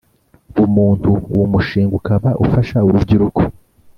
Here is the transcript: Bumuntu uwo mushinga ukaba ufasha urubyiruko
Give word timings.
Bumuntu 0.55 1.09
uwo 1.33 1.45
mushinga 1.53 1.93
ukaba 1.99 2.29
ufasha 2.43 2.77
urubyiruko 2.87 3.41